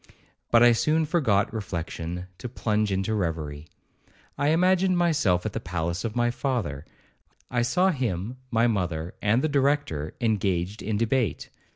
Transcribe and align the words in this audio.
But 0.49 0.63
I 0.63 0.71
soon 0.71 1.05
forgot 1.05 1.53
reflection, 1.53 2.25
to 2.39 2.49
plunge 2.49 2.91
into 2.91 3.13
reverie. 3.13 3.67
I 4.35 4.47
imagined 4.47 4.97
myself 4.97 5.45
at 5.45 5.53
the 5.53 5.59
palace 5.59 6.03
of 6.03 6.15
my 6.15 6.31
father; 6.31 6.85
I 7.51 7.61
saw 7.61 7.91
him, 7.91 8.37
my 8.49 8.65
mother, 8.65 9.13
and 9.21 9.43
the 9.43 9.47
Director, 9.47 10.15
engaged 10.19 10.81
in 10.81 10.97
debate. 10.97 11.51